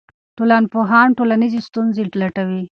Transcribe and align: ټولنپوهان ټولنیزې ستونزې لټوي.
ټولنپوهان 0.37 1.07
ټولنیزې 1.17 1.59
ستونزې 1.67 2.01
لټوي. 2.21 2.63